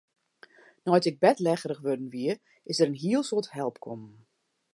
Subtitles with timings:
[0.85, 2.31] Nei't ik bêdlegerich wurden wie,
[2.69, 4.13] is der in heel soad help kommen.